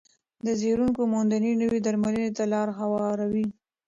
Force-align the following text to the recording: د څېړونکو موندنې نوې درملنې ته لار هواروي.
د 0.45 0.47
څېړونکو 0.59 1.01
موندنې 1.13 1.51
نوې 1.61 1.79
درملنې 1.85 2.27
ته 2.37 2.43
لار 2.53 2.67
هواروي. 2.79 3.47